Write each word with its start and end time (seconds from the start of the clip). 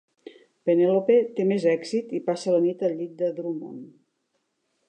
Penelope 0.69 1.17
té 1.35 1.45
més 1.51 1.67
èxit 1.73 2.17
i 2.21 2.23
passa 2.31 2.57
la 2.57 2.65
nit 2.67 2.85
al 2.89 2.99
llit 3.03 3.15
de 3.23 3.33
Drummond. 3.37 3.89